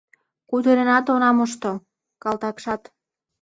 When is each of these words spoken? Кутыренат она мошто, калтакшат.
Кутыренат 0.49 1.05
она 1.13 1.29
мошто, 1.37 1.71
калтакшат. 2.23 2.81